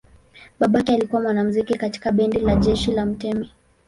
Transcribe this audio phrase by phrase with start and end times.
[0.59, 3.49] Babake alikuwa mwanamuziki katika bendi la jeshi la mtemi.